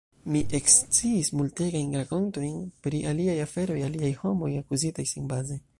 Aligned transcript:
Mi 0.35 0.39
eksciis 0.59 1.29
multegajn 1.41 1.93
rakontojn 1.99 2.57
pri 2.87 3.05
aliaj 3.13 3.39
aferoj, 3.47 3.81
aliaj 3.91 4.13
homoj, 4.25 4.55
akuzitaj 4.65 5.11
senbaze. 5.17 5.67